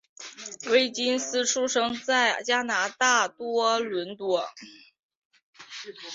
[0.71, 4.49] 威金斯出生在加拿大多伦多。